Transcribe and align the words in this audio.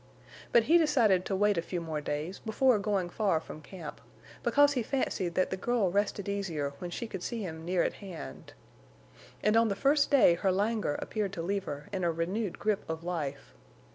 But 0.51 0.63
he 0.63 0.79
decided 0.79 1.25
to 1.25 1.35
wait 1.35 1.59
a 1.59 1.61
few 1.61 1.79
more 1.79 2.01
days 2.01 2.39
before 2.39 2.79
going 2.79 3.07
far 3.07 3.39
from 3.39 3.61
camp, 3.61 4.01
because 4.41 4.73
he 4.73 4.81
fancied 4.81 5.35
that 5.35 5.51
the 5.51 5.57
girl 5.57 5.91
rested 5.91 6.27
easier 6.27 6.73
when 6.79 6.89
she 6.89 7.05
could 7.05 7.21
see 7.21 7.43
him 7.43 7.63
near 7.63 7.83
at 7.83 7.93
hand. 8.01 8.53
And 9.43 9.55
on 9.55 9.67
the 9.67 9.75
first 9.75 10.09
day 10.09 10.33
her 10.33 10.51
languor 10.51 10.95
appeared 10.95 11.33
to 11.33 11.43
leave 11.43 11.65
her 11.65 11.87
in 11.93 12.03
a 12.03 12.11
renewed 12.11 12.57
grip 12.57 12.83
of 12.89 13.03
life. 13.03 13.53